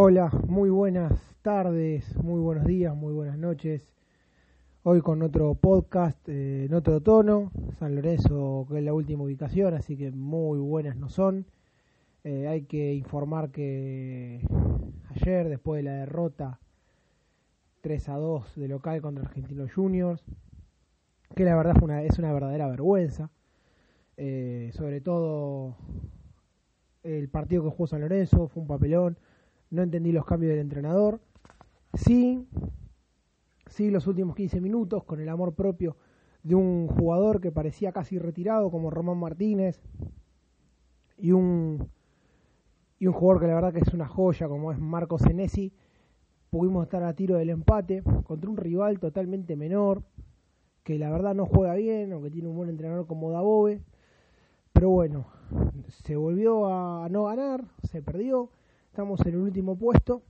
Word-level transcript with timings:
Hola, 0.00 0.30
muy 0.46 0.70
buenas 0.70 1.34
tardes, 1.42 2.16
muy 2.22 2.40
buenos 2.40 2.64
días, 2.64 2.94
muy 2.94 3.12
buenas 3.12 3.36
noches. 3.36 3.82
Hoy 4.84 5.00
con 5.00 5.22
otro 5.22 5.56
podcast 5.56 6.16
eh, 6.28 6.66
en 6.66 6.74
otro 6.74 7.00
tono, 7.00 7.50
San 7.80 7.96
Lorenzo 7.96 8.64
que 8.70 8.78
es 8.78 8.84
la 8.84 8.94
última 8.94 9.24
ubicación, 9.24 9.74
así 9.74 9.96
que 9.96 10.12
muy 10.12 10.60
buenas 10.60 10.96
no 10.96 11.08
son. 11.08 11.46
Eh, 12.22 12.46
hay 12.46 12.62
que 12.62 12.94
informar 12.94 13.50
que 13.50 14.46
ayer, 15.16 15.48
después 15.48 15.80
de 15.80 15.90
la 15.90 15.96
derrota 15.96 16.60
3 17.80 18.08
a 18.10 18.18
2 18.18 18.54
de 18.54 18.68
local 18.68 19.02
contra 19.02 19.24
Argentinos 19.24 19.72
Juniors, 19.72 20.22
que 21.34 21.42
la 21.42 21.56
verdad 21.56 21.74
fue 21.74 21.86
una, 21.86 22.04
es 22.04 22.20
una 22.20 22.32
verdadera 22.32 22.68
vergüenza, 22.68 23.32
eh, 24.16 24.70
sobre 24.74 25.00
todo 25.00 25.74
el 27.02 27.28
partido 27.28 27.64
que 27.64 27.70
jugó 27.70 27.88
San 27.88 28.02
Lorenzo, 28.02 28.46
fue 28.46 28.62
un 28.62 28.68
papelón 28.68 29.18
no 29.70 29.82
entendí 29.82 30.12
los 30.12 30.24
cambios 30.24 30.50
del 30.50 30.60
entrenador. 30.60 31.20
Sí, 31.94 32.46
sí, 33.66 33.90
los 33.90 34.06
últimos 34.06 34.36
15 34.36 34.60
minutos 34.60 35.04
con 35.04 35.20
el 35.20 35.28
amor 35.28 35.54
propio 35.54 35.96
de 36.42 36.54
un 36.54 36.88
jugador 36.88 37.40
que 37.40 37.50
parecía 37.50 37.92
casi 37.92 38.18
retirado 38.18 38.70
como 38.70 38.90
Román 38.90 39.18
Martínez 39.18 39.80
y 41.16 41.32
un 41.32 41.88
y 43.00 43.06
un 43.06 43.12
jugador 43.12 43.40
que 43.40 43.46
la 43.46 43.54
verdad 43.54 43.72
que 43.72 43.80
es 43.80 43.94
una 43.94 44.08
joya 44.08 44.48
como 44.48 44.72
es 44.72 44.78
Marco 44.78 45.18
Senesi. 45.18 45.72
Pudimos 46.50 46.84
estar 46.84 47.02
a 47.02 47.14
tiro 47.14 47.36
del 47.36 47.50
empate 47.50 48.02
contra 48.24 48.50
un 48.50 48.56
rival 48.56 48.98
totalmente 48.98 49.54
menor 49.56 50.02
que 50.82 50.98
la 50.98 51.10
verdad 51.10 51.34
no 51.34 51.46
juega 51.46 51.74
bien 51.74 52.12
o 52.12 52.22
que 52.22 52.30
tiene 52.30 52.48
un 52.48 52.56
buen 52.56 52.70
entrenador 52.70 53.06
como 53.06 53.30
Dabove. 53.30 53.82
Pero 54.72 54.90
bueno 54.90 55.26
se 55.88 56.16
volvió 56.16 56.66
a 56.66 57.08
no 57.08 57.24
ganar 57.24 57.64
se 57.82 58.02
perdió 58.02 58.50
estamos 58.98 59.20
en 59.20 59.34
el 59.34 59.36
último 59.36 59.76
puesto. 59.76 60.22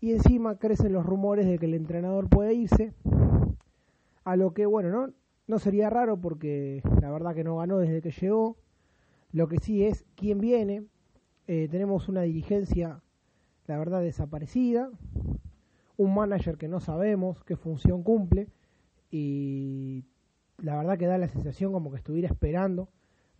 Y 0.00 0.12
encima 0.12 0.56
crecen 0.56 0.92
los 0.92 1.04
rumores 1.04 1.46
de 1.46 1.58
que 1.58 1.66
el 1.66 1.74
entrenador 1.74 2.28
puede 2.28 2.54
irse, 2.54 2.92
a 4.22 4.36
lo 4.36 4.54
que 4.54 4.66
bueno, 4.66 4.90
no, 4.90 5.12
no 5.48 5.58
sería 5.58 5.90
raro 5.90 6.16
porque 6.16 6.80
la 7.00 7.10
verdad 7.10 7.34
que 7.34 7.42
no 7.42 7.56
ganó 7.56 7.78
desde 7.78 8.00
que 8.00 8.12
llegó, 8.12 8.56
lo 9.32 9.48
que 9.48 9.58
sí 9.58 9.84
es 9.84 10.04
quién 10.14 10.38
viene, 10.38 10.84
eh, 11.48 11.66
tenemos 11.68 12.08
una 12.08 12.22
dirigencia, 12.22 13.02
la 13.66 13.78
verdad, 13.78 14.00
desaparecida, 14.00 14.88
un 15.96 16.14
manager 16.14 16.58
que 16.58 16.68
no 16.68 16.78
sabemos 16.78 17.42
qué 17.42 17.56
función 17.56 18.04
cumple. 18.04 18.46
Y 19.10 20.04
la 20.58 20.76
verdad 20.76 20.98
que 20.98 21.06
da 21.06 21.18
la 21.18 21.26
sensación 21.26 21.72
como 21.72 21.90
que 21.90 21.96
estuviera 21.96 22.28
esperando 22.28 22.88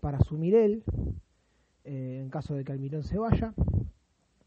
para 0.01 0.19
asumir 0.19 0.57
él 0.57 0.83
eh, 1.85 2.19
en 2.21 2.29
caso 2.29 2.55
de 2.55 2.65
que 2.65 2.73
Almirón 2.73 3.05
se 3.05 3.19
vaya 3.19 3.55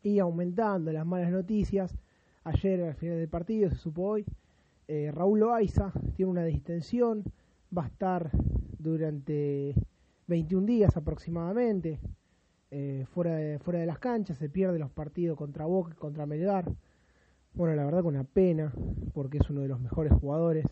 y 0.06 0.20
aumentando 0.20 0.92
las 0.94 1.06
malas 1.06 1.31
noticias. 1.31 1.98
Ayer 2.44 2.84
al 2.84 2.94
final 2.94 3.17
del 3.17 3.28
partido, 3.28 3.72
se 3.72 3.75
supo 3.75 4.03
hoy, 4.03 4.25
eh, 4.88 5.09
Raúl 5.12 5.39
Loaiza 5.39 5.92
tiene 6.16 6.31
una 6.31 6.44
distensión, 6.44 7.23
va 7.75 7.86
a 7.86 7.88
estar 7.88 8.30
durante 8.78 9.73
21 10.28 10.67
días 10.67 10.95
aproximadamente 10.95 12.00
eh, 12.70 13.08
fuera, 13.12 13.36
de, 13.36 13.86
las 13.88 13.97
canchas, 13.97 14.38
se 14.38 14.47
pierde 14.47 14.78
los 14.78 14.92
partidos 14.92 15.38
contra 15.38 15.66
Boca 15.66 15.95
contra 15.95 16.28
Melgar. 16.28 16.72
Bueno, 17.56 17.73
la 17.73 17.84
verdad 17.84 18.02
que 18.02 18.08
una 18.08 18.25
pena, 18.25 18.73
porque 19.12 19.40
es 19.40 19.50
uno 19.50 19.62
de 19.62 19.69
los 19.69 19.80
mejores 19.80 20.14
jugadores 20.14 20.67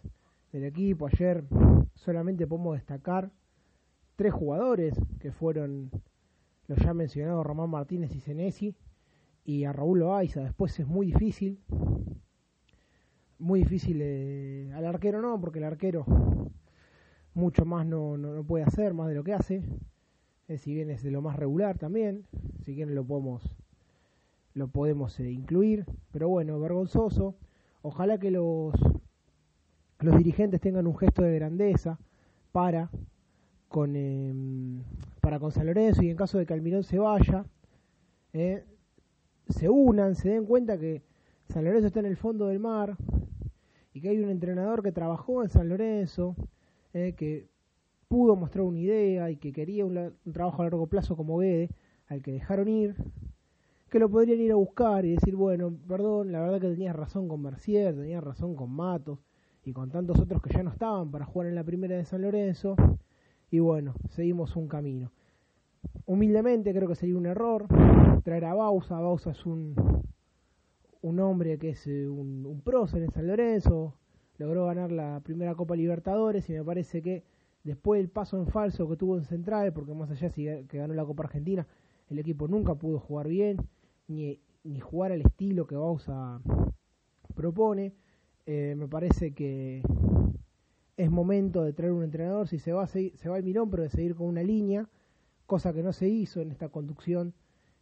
del 0.51 0.65
equipo. 0.65 1.07
Ayer 1.07 1.43
solamente 1.95 2.45
podemos 2.45 2.75
destacar 2.75 3.31
tres 4.15 4.31
jugadores 4.31 4.93
que 5.19 5.31
fueron 5.31 5.89
los 6.67 6.77
ya 6.77 6.93
mencionados 6.93 7.43
Román 7.43 7.71
Martínez 7.71 8.13
y 8.13 8.19
Senesi, 8.19 8.75
y 9.45 9.65
a 9.65 9.73
Raúl 9.73 9.99
Loaiza. 9.99 10.41
Después 10.41 10.79
es 10.79 10.87
muy 10.87 11.07
difícil. 11.07 11.59
Muy 13.39 13.59
difícil 13.59 13.99
eh, 14.01 14.71
al 14.73 14.85
arquero 14.85 15.21
no, 15.21 15.39
porque 15.39 15.59
el 15.59 15.65
arquero 15.65 16.05
mucho 17.33 17.65
más 17.65 17.85
no, 17.85 18.17
no, 18.17 18.43
puede 18.43 18.63
hacer, 18.63 18.93
más 18.93 19.07
de 19.07 19.15
lo 19.15 19.23
que 19.23 19.33
hace. 19.33 19.63
Eh, 20.47 20.57
si 20.57 20.73
bien 20.73 20.89
es 20.89 21.03
de 21.03 21.11
lo 21.11 21.21
más 21.21 21.35
regular 21.35 21.77
también, 21.77 22.25
si 22.63 22.73
bien 22.73 22.93
lo 22.95 23.03
podemos 23.03 23.57
lo 24.53 24.67
podemos 24.67 25.19
eh, 25.19 25.31
incluir, 25.31 25.85
pero 26.11 26.29
bueno, 26.29 26.59
vergonzoso. 26.59 27.35
Ojalá 27.81 28.19
que 28.19 28.31
los 28.31 28.73
los 29.99 30.17
dirigentes 30.17 30.59
tengan 30.59 30.85
un 30.85 30.97
gesto 30.97 31.21
de 31.21 31.35
grandeza 31.35 31.97
para 32.51 32.89
con 33.69 33.95
em, 33.95 34.83
para 35.21 35.39
con 35.39 35.51
San 35.51 35.65
Lorenzo 35.65 36.03
y 36.03 36.09
en 36.09 36.17
caso 36.17 36.37
de 36.37 36.45
que 36.45 36.53
Almirón 36.53 36.83
se 36.83 36.99
vaya, 36.99 37.45
eh, 38.33 38.63
se 39.63 39.69
unan, 39.69 40.15
se 40.15 40.27
den 40.27 40.45
cuenta 40.45 40.77
que 40.77 41.03
San 41.47 41.63
Lorenzo 41.63 41.87
está 41.87 42.01
en 42.01 42.07
el 42.07 42.17
fondo 42.17 42.47
del 42.47 42.59
mar 42.59 42.97
y 43.93 44.01
que 44.01 44.09
hay 44.09 44.19
un 44.19 44.29
entrenador 44.29 44.83
que 44.83 44.91
trabajó 44.91 45.41
en 45.41 45.47
San 45.47 45.69
Lorenzo, 45.69 46.35
eh, 46.93 47.13
que 47.15 47.47
pudo 48.09 48.35
mostrar 48.35 48.65
una 48.65 48.79
idea 48.79 49.31
y 49.31 49.37
que 49.37 49.53
quería 49.53 49.85
un, 49.85 50.17
trabajo 50.33 50.61
a 50.61 50.65
largo 50.65 50.87
plazo 50.87 51.15
como 51.15 51.37
Guede, 51.37 51.69
al 52.07 52.21
que 52.21 52.33
dejaron 52.33 52.67
ir, 52.67 52.97
que 53.89 53.99
lo 53.99 54.09
podrían 54.09 54.41
ir 54.41 54.51
a 54.51 54.55
buscar 54.55 55.05
y 55.05 55.11
decir, 55.11 55.37
bueno, 55.37 55.73
perdón, 55.87 56.33
la 56.33 56.41
verdad 56.41 56.59
que 56.59 56.67
tenías 56.67 56.93
razón 56.93 57.29
con 57.29 57.41
Mercier, 57.41 57.95
tenías 57.95 58.21
razón 58.21 58.57
con 58.57 58.69
Matos 58.69 59.19
y 59.63 59.71
con 59.71 59.89
tantos 59.89 60.19
otros 60.19 60.41
que 60.41 60.53
ya 60.53 60.63
no 60.63 60.71
estaban 60.71 61.09
para 61.09 61.23
jugar 61.23 61.47
en 61.47 61.55
la 61.55 61.63
primera 61.63 61.95
de 61.95 62.03
San 62.03 62.21
Lorenzo, 62.21 62.75
y 63.49 63.59
bueno, 63.59 63.93
seguimos 64.09 64.57
un 64.57 64.67
camino. 64.67 65.13
Humildemente 66.05 66.73
creo 66.73 66.89
que 66.89 66.95
sería 66.95 67.15
un 67.15 67.27
error 67.27 67.65
traer 68.23 68.45
a 68.45 68.53
Bausa. 68.53 68.99
Bausa 68.99 69.31
es 69.31 69.45
un, 69.45 69.75
un 71.01 71.19
hombre 71.19 71.57
que 71.59 71.69
es 71.69 71.87
eh, 71.87 72.07
un, 72.07 72.45
un 72.45 72.61
prócer 72.61 73.03
en 73.03 73.11
San 73.11 73.27
Lorenzo. 73.27 73.95
Logró 74.37 74.65
ganar 74.65 74.91
la 74.91 75.19
primera 75.23 75.53
Copa 75.55 75.75
Libertadores 75.75 76.49
y 76.49 76.53
me 76.53 76.63
parece 76.63 77.01
que 77.01 77.23
después 77.63 77.99
del 77.99 78.09
paso 78.09 78.37
en 78.37 78.47
falso 78.47 78.89
que 78.89 78.97
tuvo 78.97 79.17
en 79.17 79.25
Central, 79.25 79.71
porque 79.73 79.93
más 79.93 80.09
allá 80.09 80.29
de 80.29 80.65
que 80.67 80.77
ganó 80.77 80.93
la 80.93 81.05
Copa 81.05 81.23
Argentina, 81.23 81.67
el 82.09 82.19
equipo 82.19 82.47
nunca 82.47 82.75
pudo 82.75 82.99
jugar 82.99 83.27
bien, 83.27 83.57
ni, 84.07 84.39
ni 84.63 84.79
jugar 84.79 85.11
al 85.11 85.21
estilo 85.21 85.67
que 85.67 85.75
Bausa 85.75 86.41
propone. 87.35 87.93
Eh, 88.45 88.75
me 88.77 88.87
parece 88.87 89.33
que 89.33 89.81
es 90.97 91.09
momento 91.09 91.63
de 91.63 91.73
traer 91.73 91.93
un 91.93 92.03
entrenador, 92.03 92.47
si 92.47 92.59
se 92.59 92.73
va, 92.73 92.87
se 92.87 93.29
va 93.29 93.37
el 93.37 93.43
Mirón, 93.43 93.69
pero 93.69 93.83
de 93.83 93.89
seguir 93.89 94.15
con 94.15 94.27
una 94.27 94.43
línea 94.43 94.89
cosa 95.45 95.73
que 95.73 95.83
no 95.83 95.93
se 95.93 96.07
hizo 96.07 96.41
en 96.41 96.51
esta 96.51 96.69
conducción 96.69 97.33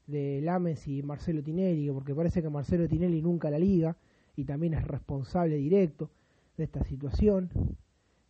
de 0.08 0.42
Lames 0.42 0.88
y 0.88 1.04
Marcelo 1.04 1.44
Tinelli, 1.44 1.90
porque 1.92 2.14
parece 2.16 2.42
que 2.42 2.50
Marcelo 2.50 2.88
Tinelli 2.88 3.22
nunca 3.22 3.50
la 3.50 3.60
liga 3.60 3.96
y 4.36 4.46
también 4.46 4.74
es 4.74 4.86
responsable 4.86 5.56
directo 5.56 6.10
de 6.58 6.64
esta 6.64 6.84
situación. 6.84 7.50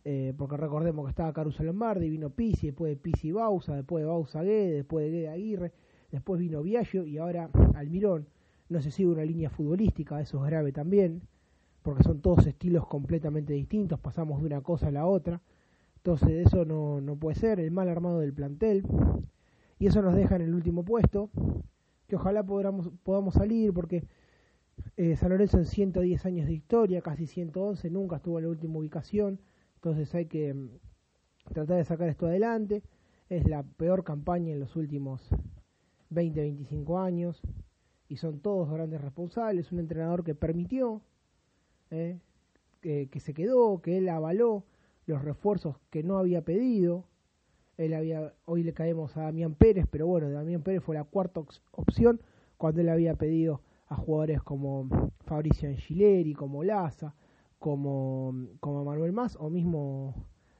Eh, 0.04 0.34
porque 0.36 0.56
recordemos 0.56 1.04
que 1.04 1.10
estaba 1.10 1.32
Caruso 1.32 1.62
Lombardi, 1.62 2.10
vino 2.10 2.30
Pisi, 2.30 2.68
después 2.68 2.90
de 2.90 2.96
Pisi 2.96 3.30
Bausa, 3.30 3.76
después 3.76 4.02
de 4.02 4.06
Bausa 4.06 4.42
Guede, 4.42 4.72
después 4.72 5.04
de 5.04 5.12
Guede 5.12 5.28
Aguirre, 5.28 5.72
después 6.10 6.40
vino 6.40 6.62
Viaggio 6.62 7.06
y 7.06 7.18
ahora 7.18 7.50
Almirón. 7.74 8.26
No 8.68 8.80
se 8.80 8.90
sigue 8.90 9.08
una 9.08 9.24
línea 9.24 9.50
futbolística, 9.50 10.20
eso 10.20 10.44
es 10.44 10.50
grave 10.50 10.72
también, 10.72 11.22
porque 11.82 12.02
son 12.02 12.20
todos 12.20 12.46
estilos 12.46 12.86
completamente 12.86 13.52
distintos, 13.52 14.00
pasamos 14.00 14.40
de 14.40 14.46
una 14.46 14.60
cosa 14.60 14.88
a 14.88 14.92
la 14.92 15.06
otra. 15.06 15.40
Entonces 15.96 16.46
eso 16.46 16.64
no, 16.64 17.00
no 17.00 17.16
puede 17.16 17.36
ser, 17.36 17.60
el 17.60 17.70
mal 17.70 17.88
armado 17.88 18.18
del 18.18 18.32
plantel. 18.32 18.84
Y 19.82 19.86
eso 19.88 20.00
nos 20.00 20.14
deja 20.14 20.36
en 20.36 20.42
el 20.42 20.54
último 20.54 20.84
puesto, 20.84 21.28
que 22.06 22.14
ojalá 22.14 22.44
podamos, 22.44 22.92
podamos 23.02 23.34
salir, 23.34 23.72
porque 23.72 24.04
eh, 24.96 25.16
San 25.16 25.30
Lorenzo 25.30 25.58
en 25.58 25.64
110 25.64 26.24
años 26.24 26.46
de 26.46 26.52
historia, 26.52 27.02
casi 27.02 27.26
111, 27.26 27.90
nunca 27.90 28.14
estuvo 28.14 28.38
en 28.38 28.44
la 28.44 28.50
última 28.50 28.78
ubicación. 28.78 29.40
Entonces 29.74 30.14
hay 30.14 30.26
que 30.26 30.54
mm, 30.54 30.68
tratar 31.52 31.78
de 31.78 31.84
sacar 31.84 32.08
esto 32.08 32.26
adelante. 32.26 32.84
Es 33.28 33.48
la 33.48 33.64
peor 33.64 34.04
campaña 34.04 34.52
en 34.52 34.60
los 34.60 34.76
últimos 34.76 35.28
20, 36.10 36.40
25 36.40 37.00
años. 37.00 37.42
Y 38.08 38.18
son 38.18 38.38
todos 38.38 38.70
grandes 38.70 39.00
responsables. 39.00 39.72
Un 39.72 39.80
entrenador 39.80 40.22
que 40.22 40.36
permitió, 40.36 41.02
eh, 41.90 42.20
que, 42.80 43.08
que 43.10 43.18
se 43.18 43.34
quedó, 43.34 43.82
que 43.82 43.98
él 43.98 44.08
avaló 44.10 44.62
los 45.06 45.22
refuerzos 45.22 45.74
que 45.90 46.04
no 46.04 46.18
había 46.18 46.42
pedido. 46.42 47.04
Él 47.76 47.94
había, 47.94 48.34
hoy 48.44 48.62
le 48.62 48.72
caemos 48.72 49.16
a 49.16 49.22
Damián 49.22 49.54
Pérez, 49.54 49.86
pero 49.90 50.06
bueno, 50.06 50.30
Damián 50.30 50.62
Pérez 50.62 50.82
fue 50.82 50.94
la 50.94 51.04
cuarta 51.04 51.40
opción 51.72 52.20
cuando 52.56 52.80
él 52.80 52.88
había 52.88 53.14
pedido 53.14 53.62
a 53.88 53.96
jugadores 53.96 54.42
como 54.42 54.88
Fabricio 55.20 55.68
Angileri, 55.68 56.34
como 56.34 56.64
Laza, 56.64 57.14
como, 57.58 58.34
como 58.60 58.84
Manuel 58.84 59.12
Más 59.12 59.36
o 59.36 59.50
mismo 59.50 60.14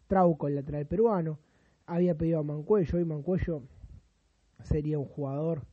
Trauco, 0.06 0.48
el 0.48 0.54
lateral 0.54 0.86
peruano. 0.86 1.38
Había 1.86 2.16
pedido 2.16 2.40
a 2.40 2.42
Mancuello, 2.42 2.98
hoy 2.98 3.04
Mancuello 3.04 3.62
sería 4.62 4.98
un 4.98 5.06
jugador 5.06 5.66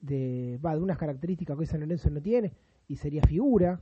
de, 0.00 0.58
va, 0.64 0.74
de 0.74 0.82
unas 0.82 0.98
características 0.98 1.58
que 1.58 1.66
San 1.66 1.80
Lorenzo 1.80 2.10
no 2.10 2.22
tiene 2.22 2.52
y 2.88 2.96
sería 2.96 3.22
figura, 3.22 3.80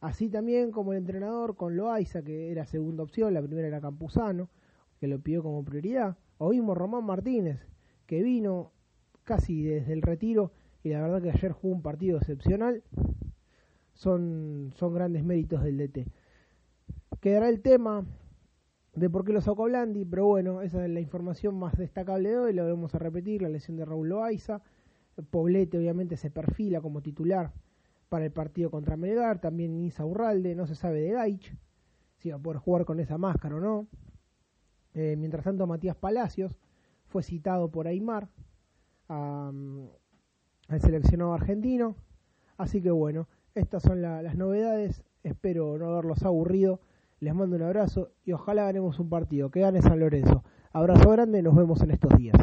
Así 0.00 0.28
también 0.28 0.70
como 0.70 0.92
el 0.92 0.98
entrenador 0.98 1.56
con 1.56 1.76
Loaiza, 1.76 2.22
que 2.22 2.50
era 2.52 2.66
segunda 2.66 3.02
opción, 3.02 3.32
la 3.34 3.42
primera 3.42 3.68
era 3.68 3.80
Campuzano, 3.80 4.50
que 5.00 5.06
lo 5.06 5.20
pidió 5.20 5.42
como 5.42 5.64
prioridad. 5.64 6.16
O 6.38 6.50
mismo 6.50 6.74
Román 6.74 7.04
Martínez, 7.04 7.60
que 8.06 8.22
vino 8.22 8.72
casi 9.24 9.62
desde 9.62 9.92
el 9.92 10.02
retiro 10.02 10.52
y 10.82 10.90
la 10.90 11.00
verdad 11.00 11.22
que 11.22 11.30
ayer 11.30 11.52
jugó 11.52 11.74
un 11.74 11.82
partido 11.82 12.18
excepcional. 12.18 12.82
Son, 13.94 14.72
son 14.76 14.94
grandes 14.94 15.24
méritos 15.24 15.62
del 15.62 15.78
DT. 15.78 16.06
Quedará 17.20 17.48
el 17.48 17.60
tema 17.60 18.04
de 18.94 19.10
por 19.10 19.24
qué 19.24 19.32
lo 19.32 19.40
sacó 19.40 19.64
Blandi, 19.64 20.04
pero 20.04 20.26
bueno, 20.26 20.62
esa 20.62 20.84
es 20.84 20.90
la 20.90 21.00
información 21.00 21.58
más 21.58 21.76
destacable 21.76 22.30
de 22.30 22.38
hoy, 22.38 22.52
lo 22.52 22.66
vamos 22.66 22.94
a 22.94 22.98
repetir, 22.98 23.42
la 23.42 23.48
lesión 23.48 23.76
de 23.76 23.84
Raúl 23.84 24.08
Loaiza. 24.08 24.62
Poblete 25.30 25.78
obviamente 25.78 26.16
se 26.16 26.30
perfila 26.30 26.80
como 26.80 27.00
titular 27.00 27.52
para 28.08 28.24
el 28.24 28.32
partido 28.32 28.70
contra 28.70 28.96
Melgar, 28.96 29.40
también 29.40 29.82
Isa 29.82 30.04
Urralde, 30.04 30.54
no 30.54 30.66
se 30.66 30.74
sabe 30.74 31.00
de 31.00 31.12
Gaich, 31.12 31.54
si 32.18 32.30
va 32.30 32.36
a 32.36 32.38
poder 32.38 32.58
jugar 32.58 32.84
con 32.84 33.00
esa 33.00 33.18
máscara 33.18 33.56
o 33.56 33.60
no. 33.60 33.86
Eh, 34.96 35.14
mientras 35.18 35.44
tanto, 35.44 35.66
Matías 35.66 35.94
Palacios 35.94 36.56
fue 37.04 37.22
citado 37.22 37.70
por 37.70 37.86
Aymar 37.86 38.28
al 39.08 39.90
seleccionado 40.80 41.34
argentino. 41.34 41.96
Así 42.56 42.80
que 42.80 42.90
bueno, 42.90 43.28
estas 43.54 43.82
son 43.82 44.00
las 44.00 44.34
novedades. 44.36 45.04
Espero 45.22 45.76
no 45.76 45.90
haberlos 45.90 46.22
aburrido. 46.22 46.80
Les 47.20 47.34
mando 47.34 47.56
un 47.56 47.62
abrazo 47.62 48.10
y 48.24 48.32
ojalá 48.32 48.64
ganemos 48.64 48.98
un 48.98 49.10
partido. 49.10 49.50
Que 49.50 49.60
gane 49.60 49.82
San 49.82 50.00
Lorenzo. 50.00 50.42
Abrazo 50.72 51.10
grande, 51.10 51.42
nos 51.42 51.54
vemos 51.54 51.82
en 51.82 51.90
estos 51.90 52.16
días. 52.16 52.36